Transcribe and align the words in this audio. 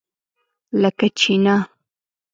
لکه 0.81 1.07
چینۀ! 1.19 1.55